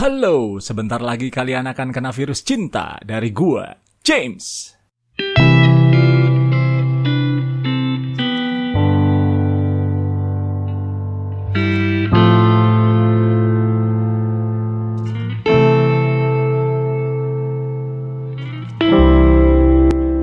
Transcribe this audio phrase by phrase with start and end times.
[0.00, 4.72] Halo, sebentar lagi kalian akan kena virus cinta dari gua, James.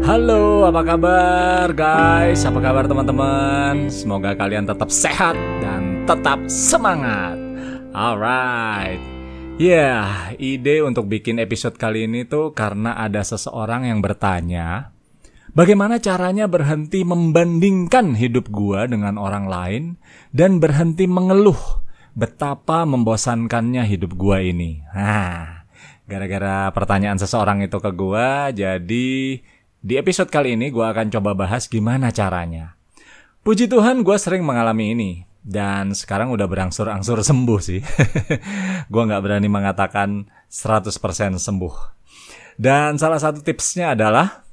[0.01, 2.41] Halo, apa kabar guys?
[2.49, 3.93] Apa kabar teman-teman?
[3.93, 7.37] Semoga kalian tetap sehat dan tetap semangat.
[7.93, 9.16] Alright.
[9.57, 10.05] Ya, yeah,
[10.37, 14.93] ide untuk bikin episode kali ini tuh karena ada seseorang yang bertanya,
[15.57, 19.83] bagaimana caranya berhenti membandingkan hidup gua dengan orang lain
[20.29, 21.57] dan berhenti mengeluh
[22.13, 24.85] betapa membosankannya hidup gua ini.
[24.93, 25.65] Nah,
[26.05, 29.41] gara-gara pertanyaan seseorang itu ke gua, jadi
[29.81, 32.77] di episode kali ini gue akan coba bahas gimana caranya.
[33.41, 35.11] Puji Tuhan gue sering mengalami ini.
[35.47, 37.79] Dan sekarang udah berangsur-angsur sembuh sih.
[38.91, 40.91] gue gak berani mengatakan 100%
[41.39, 41.75] sembuh.
[42.59, 44.43] Dan salah satu tipsnya adalah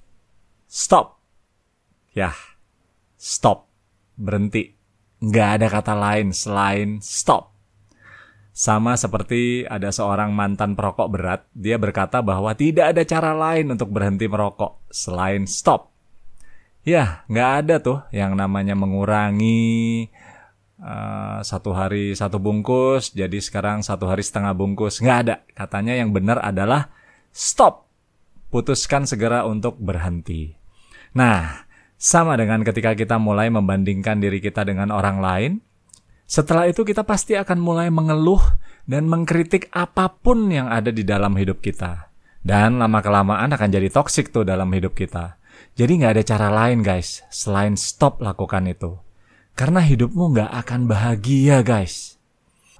[0.70, 1.18] stop.
[2.14, 2.30] Ya,
[3.18, 3.66] stop.
[4.14, 4.70] Berhenti.
[5.18, 7.50] Gak ada kata lain selain stop.
[8.54, 13.90] Sama seperti ada seorang mantan perokok berat, dia berkata bahwa tidak ada cara lain untuk
[13.90, 15.90] berhenti merokok selain stop.
[16.86, 20.06] Ya, nggak ada tuh yang namanya mengurangi
[20.80, 24.98] uh, satu hari satu bungkus, jadi sekarang satu hari setengah bungkus.
[24.98, 25.36] Nggak ada.
[25.52, 26.90] Katanya yang benar adalah
[27.30, 27.86] stop.
[28.50, 30.54] Putuskan segera untuk berhenti.
[31.18, 31.66] Nah,
[31.98, 35.52] sama dengan ketika kita mulai membandingkan diri kita dengan orang lain,
[36.24, 38.40] setelah itu kita pasti akan mulai mengeluh
[38.86, 42.14] dan mengkritik apa pun yang ada di dalam hidup kita.
[42.44, 45.40] Dan lama-kelamaan akan jadi toksik tuh dalam hidup kita.
[45.74, 49.00] Jadi nggak ada cara lain guys, selain stop lakukan itu.
[49.54, 52.18] Karena hidupmu nggak akan bahagia guys.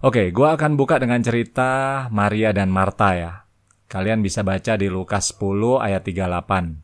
[0.02, 3.46] Oke, gue akan buka dengan cerita Maria dan Marta ya.
[3.86, 6.82] Kalian bisa baca di Lukas 10 ayat 38.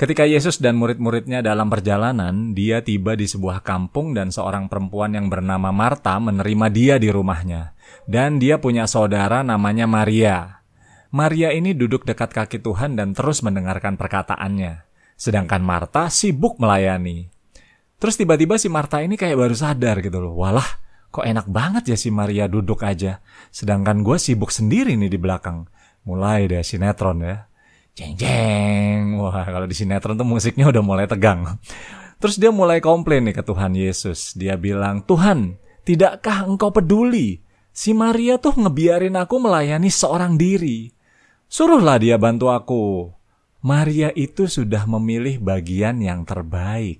[0.00, 5.28] Ketika Yesus dan murid-muridnya dalam perjalanan, dia tiba di sebuah kampung dan seorang perempuan yang
[5.28, 7.76] bernama Marta menerima dia di rumahnya.
[8.08, 10.64] Dan dia punya saudara namanya Maria.
[11.12, 14.88] Maria ini duduk dekat kaki Tuhan dan terus mendengarkan perkataannya.
[15.20, 17.28] Sedangkan Marta sibuk melayani.
[18.02, 20.34] Terus tiba-tiba si Marta ini kayak baru sadar gitu loh.
[20.34, 20.66] Walah,
[21.14, 23.22] kok enak banget ya si Maria duduk aja.
[23.54, 25.70] Sedangkan gue sibuk sendiri nih di belakang.
[26.02, 27.46] Mulai deh sinetron ya.
[27.94, 29.22] Jeng jeng.
[29.22, 31.46] Wah kalau di sinetron tuh musiknya udah mulai tegang.
[32.18, 34.34] Terus dia mulai komplain nih ke Tuhan Yesus.
[34.34, 37.38] Dia bilang Tuhan tidakkah engkau peduli?
[37.70, 40.90] Si Maria tuh ngebiarin aku melayani seorang diri.
[41.46, 43.14] Suruhlah dia bantu aku.
[43.62, 46.98] Maria itu sudah memilih bagian yang terbaik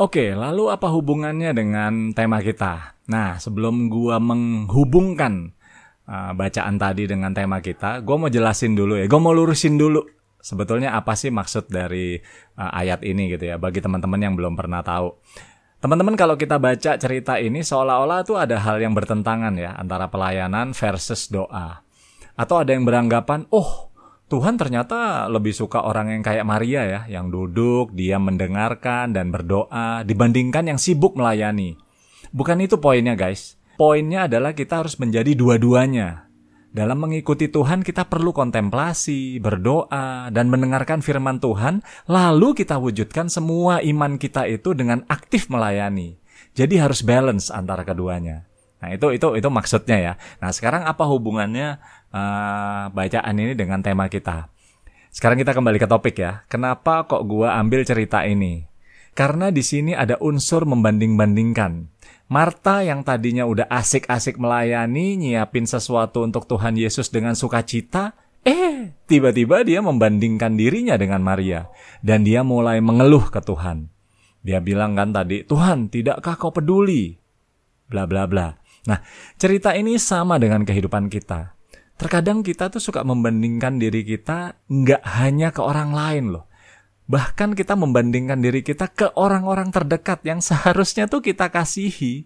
[0.00, 2.96] Oke, lalu apa hubungannya dengan tema kita?
[3.12, 5.52] Nah, sebelum gua menghubungkan
[6.08, 9.04] uh, bacaan tadi dengan tema kita, gue mau jelasin dulu ya.
[9.04, 10.00] Gue mau lurusin dulu
[10.40, 12.16] sebetulnya apa sih maksud dari
[12.56, 15.20] uh, ayat ini gitu ya bagi teman-teman yang belum pernah tahu.
[15.84, 20.72] Teman-teman kalau kita baca cerita ini seolah-olah tuh ada hal yang bertentangan ya antara pelayanan
[20.72, 21.84] versus doa.
[22.40, 23.89] Atau ada yang beranggapan, "Oh,
[24.30, 30.06] Tuhan ternyata lebih suka orang yang kayak Maria ya, yang duduk, dia mendengarkan dan berdoa
[30.06, 31.74] dibandingkan yang sibuk melayani."
[32.30, 33.58] Bukan itu poinnya, guys.
[33.74, 36.30] Poinnya adalah kita harus menjadi dua-duanya
[36.70, 43.82] dalam mengikuti Tuhan kita perlu kontemplasi, berdoa, dan mendengarkan firman Tuhan, lalu kita wujudkan semua
[43.82, 46.22] iman kita itu dengan aktif melayani.
[46.54, 48.49] Jadi harus balance antara keduanya.
[48.80, 50.12] Nah itu itu itu maksudnya ya.
[50.40, 51.80] Nah sekarang apa hubungannya
[52.10, 54.48] uh, bacaan ini dengan tema kita?
[55.12, 56.42] Sekarang kita kembali ke topik ya.
[56.48, 58.64] Kenapa kok gua ambil cerita ini?
[59.12, 61.90] Karena di sini ada unsur membanding-bandingkan.
[62.30, 68.14] Marta yang tadinya udah asik-asik melayani, nyiapin sesuatu untuk Tuhan Yesus dengan sukacita,
[68.46, 71.66] eh, tiba-tiba dia membandingkan dirinya dengan Maria.
[71.98, 73.90] Dan dia mulai mengeluh ke Tuhan.
[74.46, 77.18] Dia bilang kan tadi, Tuhan, tidakkah kau peduli?
[77.90, 78.59] Bla bla bla.
[78.88, 79.04] Nah,
[79.36, 81.52] cerita ini sama dengan kehidupan kita.
[82.00, 86.48] Terkadang kita tuh suka membandingkan diri kita nggak hanya ke orang lain loh.
[87.10, 92.24] Bahkan kita membandingkan diri kita ke orang-orang terdekat yang seharusnya tuh kita kasihi.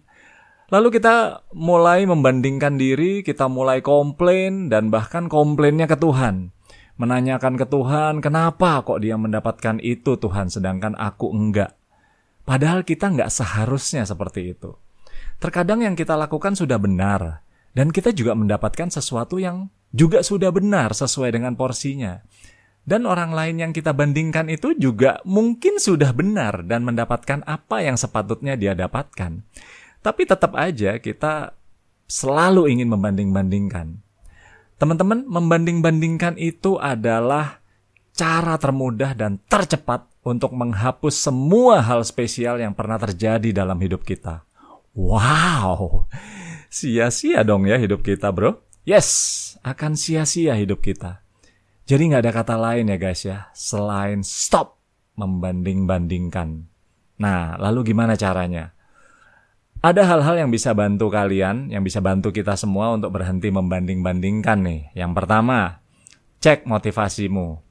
[0.71, 6.55] Lalu kita mulai membandingkan diri, kita mulai komplain dan bahkan komplainnya ke Tuhan.
[6.95, 11.75] Menanyakan ke Tuhan, kenapa kok dia mendapatkan itu Tuhan sedangkan aku enggak.
[12.47, 14.84] Padahal kita enggak seharusnya seperti itu.
[15.39, 17.45] Terkadang yang kita lakukan sudah benar,
[17.75, 22.23] dan kita juga mendapatkan sesuatu yang juga sudah benar sesuai dengan porsinya.
[22.85, 27.97] Dan orang lain yang kita bandingkan itu juga mungkin sudah benar dan mendapatkan apa yang
[27.97, 29.41] sepatutnya dia dapatkan.
[30.05, 31.57] Tapi tetap aja kita
[32.05, 34.05] selalu ingin membanding-bandingkan.
[34.77, 37.57] Teman-teman, membanding-bandingkan itu adalah
[38.13, 44.45] cara termudah dan tercepat untuk menghapus semua hal spesial yang pernah terjadi dalam hidup kita.
[44.95, 46.07] Wow,
[46.71, 48.63] sia-sia dong ya hidup kita bro.
[48.87, 51.19] Yes, akan sia-sia hidup kita.
[51.83, 54.79] Jadi nggak ada kata lain ya guys ya, selain stop
[55.19, 56.71] membanding-bandingkan.
[57.19, 58.71] Nah, lalu gimana caranya?
[59.83, 64.81] Ada hal-hal yang bisa bantu kalian, yang bisa bantu kita semua untuk berhenti membanding-bandingkan nih.
[64.95, 65.83] Yang pertama,
[66.39, 67.64] cek motivasimu.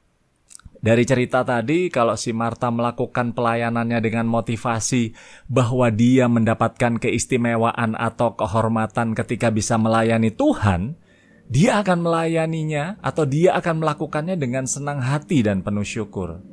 [0.84, 5.16] Dari cerita tadi, kalau si Marta melakukan pelayanannya dengan motivasi
[5.48, 11.00] bahwa dia mendapatkan keistimewaan atau kehormatan ketika bisa melayani Tuhan,
[11.48, 16.44] dia akan melayaninya atau dia akan melakukannya dengan senang hati dan penuh syukur.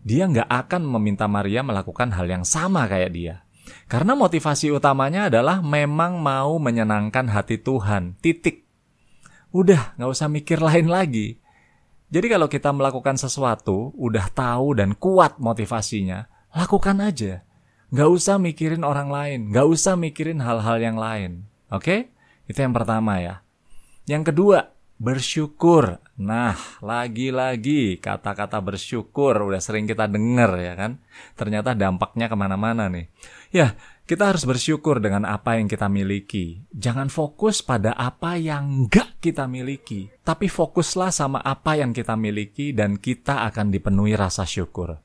[0.00, 3.44] Dia nggak akan meminta Maria melakukan hal yang sama kayak dia.
[3.84, 8.16] Karena motivasi utamanya adalah memang mau menyenangkan hati Tuhan.
[8.24, 8.64] Titik.
[9.52, 11.43] Udah, nggak usah mikir lain lagi.
[12.14, 17.42] Jadi kalau kita melakukan sesuatu, udah tahu dan kuat motivasinya, lakukan aja.
[17.90, 21.50] Nggak usah mikirin orang lain, nggak usah mikirin hal-hal yang lain.
[21.74, 22.14] Oke?
[22.46, 23.42] Itu yang pertama ya.
[24.06, 25.98] Yang kedua, bersyukur.
[26.14, 31.02] Nah, lagi-lagi kata-kata bersyukur udah sering kita dengar ya kan.
[31.34, 33.10] Ternyata dampaknya ke mana-mana nih.
[33.50, 33.74] Ya,
[34.06, 36.62] kita harus bersyukur dengan apa yang kita miliki.
[36.70, 40.10] Jangan fokus pada apa yang nggak kita miliki.
[40.22, 45.02] Tapi fokuslah sama apa yang kita miliki dan kita akan dipenuhi rasa syukur.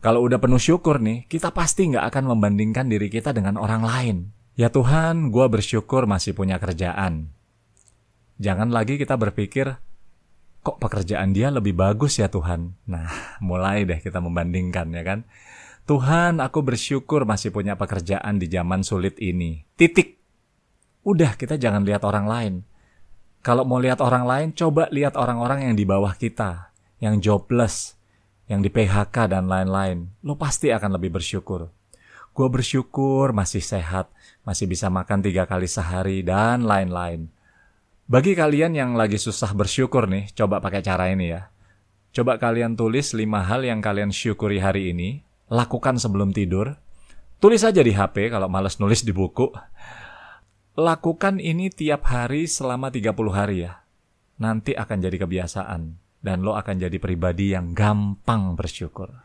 [0.00, 4.16] Kalau udah penuh syukur nih, kita pasti nggak akan membandingkan diri kita dengan orang lain.
[4.56, 7.39] Ya Tuhan, gue bersyukur masih punya kerjaan
[8.40, 9.68] Jangan lagi kita berpikir,
[10.64, 12.72] kok pekerjaan dia lebih bagus ya Tuhan?
[12.88, 13.12] Nah,
[13.44, 15.28] mulai deh kita membandingkan ya kan.
[15.84, 19.68] Tuhan, aku bersyukur masih punya pekerjaan di zaman sulit ini.
[19.76, 20.16] Titik.
[21.04, 22.54] Udah, kita jangan lihat orang lain.
[23.44, 27.96] Kalau mau lihat orang lain, coba lihat orang-orang yang di bawah kita, yang jobless,
[28.48, 30.12] yang di PHK dan lain-lain.
[30.24, 31.72] Lo pasti akan lebih bersyukur.
[32.30, 34.12] Gue bersyukur masih sehat,
[34.48, 37.32] masih bisa makan tiga kali sehari, dan lain-lain.
[38.10, 41.46] Bagi kalian yang lagi susah bersyukur nih, coba pakai cara ini ya.
[42.10, 46.74] Coba kalian tulis 5 hal yang kalian syukuri hari ini, lakukan sebelum tidur.
[47.38, 49.54] Tulis aja di HP kalau males nulis di buku.
[50.74, 53.78] Lakukan ini tiap hari selama 30 hari ya.
[54.42, 55.80] Nanti akan jadi kebiasaan
[56.18, 59.22] dan lo akan jadi pribadi yang gampang bersyukur.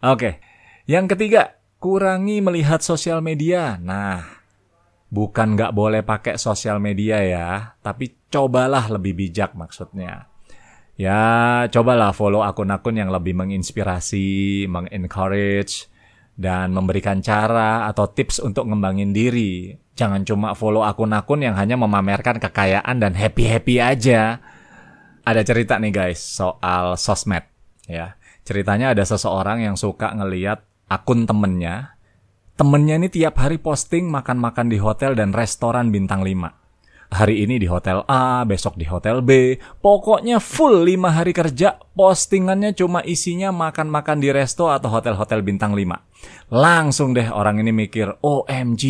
[0.00, 0.40] Oke,
[0.88, 3.76] yang ketiga, kurangi melihat sosial media.
[3.76, 4.33] Nah,
[5.14, 10.26] Bukan nggak boleh pakai sosial media ya, tapi cobalah lebih bijak maksudnya.
[10.98, 15.86] Ya, cobalah follow akun-akun yang lebih menginspirasi, mengencourage,
[16.34, 19.74] dan memberikan cara atau tips untuk ngembangin diri.
[19.94, 24.42] Jangan cuma follow akun-akun yang hanya memamerkan kekayaan dan happy-happy aja.
[25.22, 27.46] Ada cerita nih guys soal sosmed
[27.86, 28.18] ya.
[28.42, 30.60] Ceritanya ada seseorang yang suka ngeliat
[30.90, 31.93] akun temennya
[32.54, 37.10] Temennya ini tiap hari posting makan-makan di hotel dan restoran bintang 5.
[37.10, 39.58] Hari ini di hotel A, besok di hotel B.
[39.82, 46.54] Pokoknya full 5 hari kerja, postingannya cuma isinya makan-makan di resto atau hotel-hotel bintang 5.
[46.54, 48.82] Langsung deh orang ini mikir, OMG,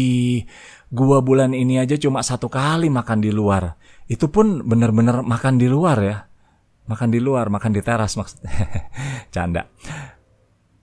[0.93, 3.81] gua bulan ini aja cuma satu kali makan di luar.
[4.05, 6.21] Itu pun bener-bener makan di luar ya.
[6.85, 8.53] Makan di luar, makan di teras maksudnya.
[9.33, 9.65] Canda.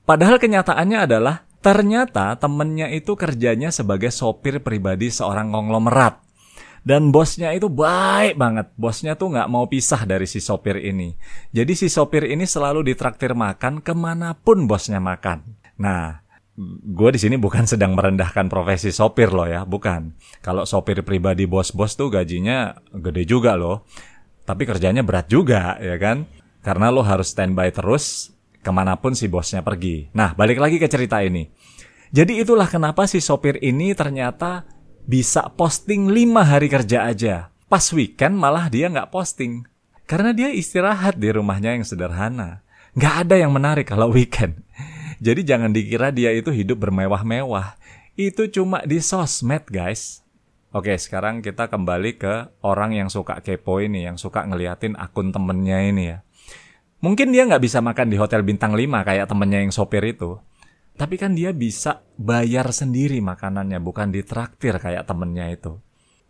[0.01, 6.17] Padahal kenyataannya adalah Ternyata temennya itu kerjanya sebagai sopir pribadi seorang konglomerat.
[6.81, 8.73] Dan bosnya itu baik banget.
[8.73, 11.13] Bosnya tuh nggak mau pisah dari si sopir ini.
[11.53, 15.45] Jadi si sopir ini selalu ditraktir makan ke mana pun bosnya makan.
[15.77, 16.25] Nah,
[16.81, 20.17] gue di sini bukan sedang merendahkan profesi sopir loh ya, bukan.
[20.41, 23.85] Kalau sopir pribadi bos-bos tuh gajinya gede juga loh.
[24.41, 26.25] Tapi kerjanya berat juga, ya kan?
[26.65, 28.30] Karena lo harus standby terus
[28.61, 30.13] ke mana pun si bosnya pergi.
[30.13, 31.49] Nah, balik lagi ke cerita ini.
[32.13, 34.69] Jadi itulah kenapa si sopir ini ternyata
[35.05, 37.35] bisa posting 5 hari kerja aja.
[37.71, 39.63] Pas weekend malah dia nggak posting.
[40.05, 42.67] Karena dia istirahat di rumahnya yang sederhana.
[42.93, 44.59] Nggak ada yang menarik kalau weekend.
[45.21, 47.79] Jadi jangan dikira dia itu hidup bermewah-mewah.
[48.19, 50.21] Itu cuma di sosmed guys.
[50.71, 55.79] Oke, sekarang kita kembali ke orang yang suka kepo ini, yang suka ngeliatin akun temennya
[55.83, 56.23] ini ya.
[57.01, 60.37] Mungkin dia nggak bisa makan di hotel bintang 5 kayak temennya yang sopir itu.
[60.93, 65.81] Tapi kan dia bisa bayar sendiri makanannya, bukan ditraktir kayak temennya itu.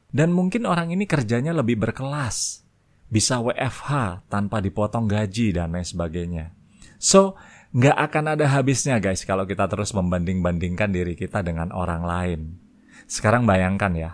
[0.07, 2.63] Dan mungkin orang ini kerjanya lebih berkelas.
[3.11, 6.55] Bisa WFH tanpa dipotong gaji dan lain sebagainya.
[6.95, 7.35] So,
[7.75, 12.41] nggak akan ada habisnya guys kalau kita terus membanding-bandingkan diri kita dengan orang lain.
[13.11, 14.11] Sekarang bayangkan ya,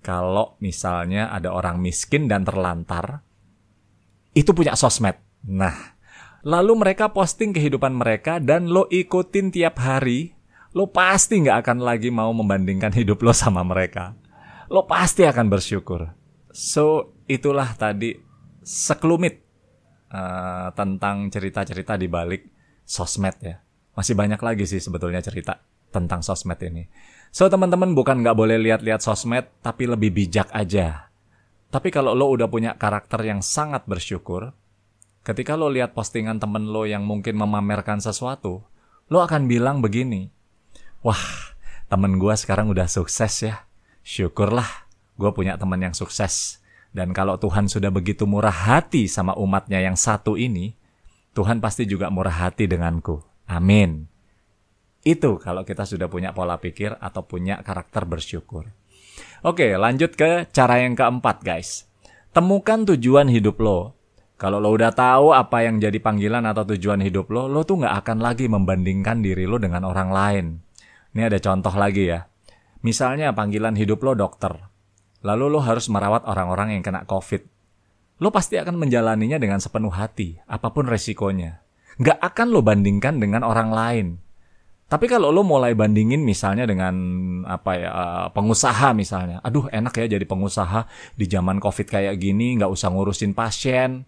[0.00, 3.20] kalau misalnya ada orang miskin dan terlantar,
[4.32, 5.25] itu punya sosmed.
[5.46, 5.96] Nah,
[6.42, 10.34] lalu mereka posting kehidupan mereka dan lo ikutin tiap hari,
[10.74, 14.18] lo pasti nggak akan lagi mau membandingkan hidup lo sama mereka.
[14.66, 16.10] Lo pasti akan bersyukur.
[16.50, 18.18] So, itulah tadi
[18.66, 19.46] sekelumit
[20.10, 22.42] uh, tentang cerita-cerita di balik
[22.82, 23.62] sosmed ya.
[23.94, 25.62] Masih banyak lagi sih sebetulnya cerita
[25.94, 26.84] tentang sosmed ini.
[27.32, 31.08] So teman-teman bukan nggak boleh lihat-lihat sosmed, tapi lebih bijak aja.
[31.70, 34.52] Tapi kalau lo udah punya karakter yang sangat bersyukur,
[35.26, 38.62] ketika lo lihat postingan temen lo yang mungkin memamerkan sesuatu,
[39.10, 40.30] lo akan bilang begini,
[41.02, 41.54] Wah,
[41.90, 43.66] temen gue sekarang udah sukses ya.
[44.06, 44.86] Syukurlah
[45.18, 46.62] gue punya temen yang sukses.
[46.94, 50.78] Dan kalau Tuhan sudah begitu murah hati sama umatnya yang satu ini,
[51.34, 53.20] Tuhan pasti juga murah hati denganku.
[53.50, 54.08] Amin.
[55.04, 58.70] Itu kalau kita sudah punya pola pikir atau punya karakter bersyukur.
[59.44, 61.86] Oke, lanjut ke cara yang keempat, guys.
[62.32, 63.95] Temukan tujuan hidup lo.
[64.36, 68.04] Kalau lo udah tahu apa yang jadi panggilan atau tujuan hidup lo, lo tuh nggak
[68.04, 70.46] akan lagi membandingkan diri lo dengan orang lain.
[71.16, 72.28] Ini ada contoh lagi ya.
[72.84, 74.52] Misalnya panggilan hidup lo dokter.
[75.24, 77.48] Lalu lo harus merawat orang-orang yang kena COVID.
[78.20, 81.64] Lo pasti akan menjalaninya dengan sepenuh hati, apa pun resikonya.
[81.96, 84.06] Nggak akan lo bandingkan dengan orang lain.
[84.86, 86.94] Tapi kalau lo mulai bandingin misalnya dengan
[87.48, 92.60] apa ya eh, pengusaha misalnya, aduh enak ya jadi pengusaha di zaman covid kayak gini
[92.60, 94.04] nggak usah ngurusin pasien.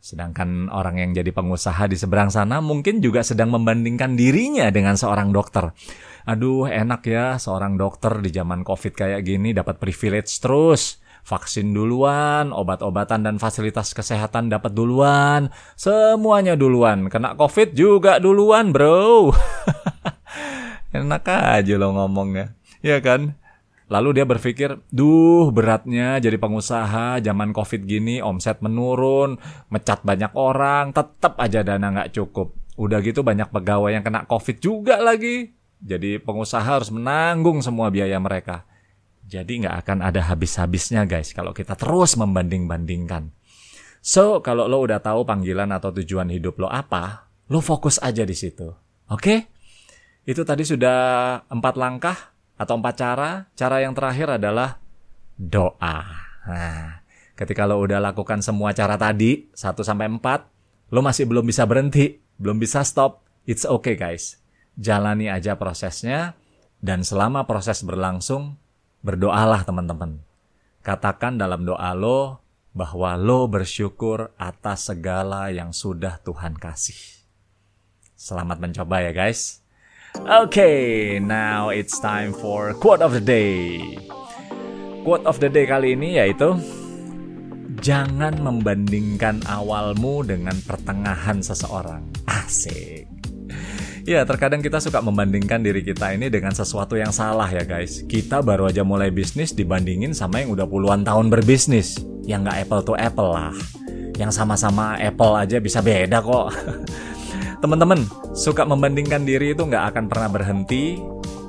[0.00, 5.28] Sedangkan orang yang jadi pengusaha di seberang sana mungkin juga sedang membandingkan dirinya dengan seorang
[5.30, 5.76] dokter.
[6.24, 12.52] Aduh enak ya seorang dokter di zaman covid kayak gini dapat privilege terus vaksin duluan,
[12.52, 17.12] obat-obatan dan fasilitas kesehatan dapat duluan, semuanya duluan.
[17.12, 19.30] Kena COVID juga duluan, bro.
[20.96, 22.56] Enak aja lo ngomongnya.
[22.80, 23.39] Ya kan?
[23.90, 29.34] Lalu dia berpikir, duh beratnya jadi pengusaha zaman covid gini, omset menurun,
[29.66, 32.54] mecat banyak orang, tetap aja dana nggak cukup.
[32.78, 35.58] Udah gitu banyak pegawai yang kena covid juga lagi.
[35.82, 38.62] Jadi pengusaha harus menanggung semua biaya mereka.
[39.26, 43.34] Jadi nggak akan ada habis-habisnya guys kalau kita terus membanding-bandingkan.
[44.00, 48.38] So, kalau lo udah tahu panggilan atau tujuan hidup lo apa, lo fokus aja di
[48.38, 48.70] situ.
[49.10, 49.18] Oke?
[49.18, 49.38] Okay?
[50.30, 52.16] Itu tadi sudah empat langkah
[52.60, 53.30] atau empat cara.
[53.56, 54.76] Cara yang terakhir adalah
[55.40, 56.04] doa.
[56.44, 57.00] Nah,
[57.32, 62.20] ketika lo udah lakukan semua cara tadi, 1 sampai 4, lo masih belum bisa berhenti,
[62.36, 64.36] belum bisa stop, it's okay guys.
[64.76, 66.36] Jalani aja prosesnya,
[66.84, 68.60] dan selama proses berlangsung,
[69.00, 70.20] berdoalah teman-teman.
[70.84, 72.44] Katakan dalam doa lo
[72.76, 76.96] bahwa lo bersyukur atas segala yang sudah Tuhan kasih.
[78.16, 79.64] Selamat mencoba ya guys.
[80.18, 83.78] Okay, now it's time for quote of the day.
[85.06, 86.58] Quote of the day kali ini yaitu
[87.80, 92.04] Jangan membandingkan awalmu dengan pertengahan seseorang.
[92.28, 93.08] Asik.
[94.04, 98.02] Ya, terkadang kita suka membandingkan diri kita ini dengan sesuatu yang salah ya guys.
[98.04, 102.02] Kita baru aja mulai bisnis dibandingin sama yang udah puluhan tahun berbisnis.
[102.26, 103.54] Yang nggak apple to apple lah.
[104.18, 106.52] Yang sama-sama apple aja bisa beda kok.
[107.60, 110.96] Teman-teman, suka membandingkan diri itu nggak akan pernah berhenti,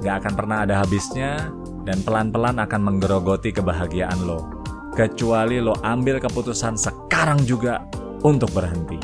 [0.04, 1.48] nggak akan pernah ada habisnya,
[1.88, 4.44] dan pelan-pelan akan menggerogoti kebahagiaan lo.
[4.92, 7.88] Kecuali lo ambil keputusan sekarang juga
[8.28, 9.00] untuk berhenti.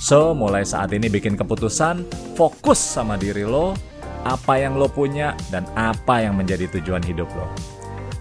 [0.00, 3.76] So, mulai saat ini bikin keputusan, fokus sama diri lo,
[4.24, 7.44] apa yang lo punya, dan apa yang menjadi tujuan hidup lo.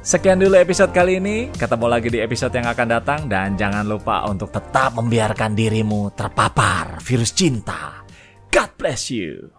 [0.04, 4.28] Sekian dulu episode kali ini, ketemu lagi di episode yang akan datang, dan jangan lupa
[4.28, 8.07] untuk tetap membiarkan dirimu terpapar virus cinta
[8.51, 9.51] God bless you.